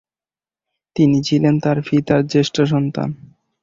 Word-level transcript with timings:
তিনি 0.95 1.17
ছিলেন 1.23 1.55
তার 1.59 1.77
পিতার 1.87 2.21
জ্যেষ্ঠ 2.27 2.55
সন্তান। 2.71 3.09